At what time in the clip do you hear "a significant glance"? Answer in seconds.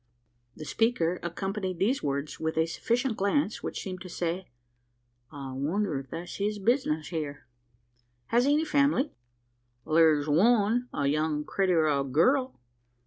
2.57-3.61